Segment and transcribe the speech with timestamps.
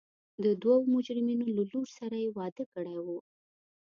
[0.43, 3.07] د دوو مجرمینو له لور سره یې واده کړی و.